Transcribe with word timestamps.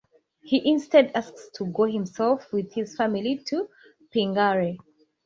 He 0.41 0.67
instead 0.67 1.11
asks 1.13 1.51
to 1.57 1.67
go 1.67 1.83
himself 1.83 2.51
with 2.51 2.73
his 2.73 2.95
family 2.95 3.37
to 3.49 3.69
Pingaree. 4.09 4.79